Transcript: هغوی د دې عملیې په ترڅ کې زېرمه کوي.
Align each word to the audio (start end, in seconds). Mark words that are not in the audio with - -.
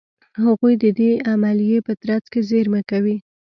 هغوی 0.43 0.73
د 0.83 0.85
دې 0.99 1.11
عملیې 1.31 1.79
په 1.87 1.93
ترڅ 2.01 2.25
کې 2.31 2.41
زېرمه 2.49 2.81
کوي. 2.89 3.17